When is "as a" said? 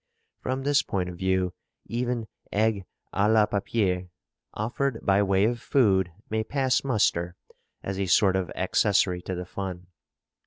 7.83-8.07